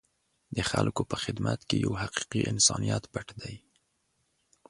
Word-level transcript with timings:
د 0.55 0.57
خلکو 0.71 1.01
په 1.11 1.15
خدمت 1.23 1.59
کې 1.67 1.75
یو 1.85 1.93
حقیقي 2.01 2.41
انسانیت 2.51 3.03
پټ 3.13 3.27
دی. 3.41 3.55